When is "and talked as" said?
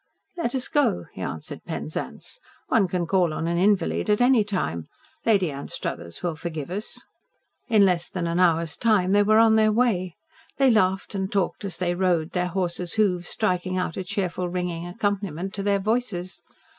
11.13-11.77